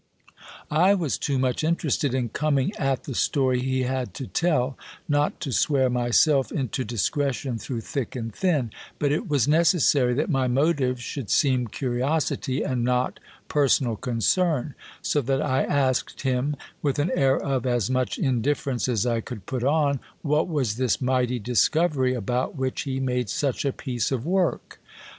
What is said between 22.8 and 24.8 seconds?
he made such a piece of work.